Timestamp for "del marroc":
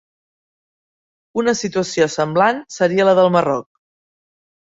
3.21-3.69